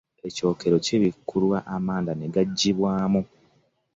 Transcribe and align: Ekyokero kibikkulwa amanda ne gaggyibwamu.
Ekyokero 0.27 0.77
kibikkulwa 0.85 1.57
amanda 1.75 2.11
ne 2.15 2.27
gaggyibwamu. 2.33 3.21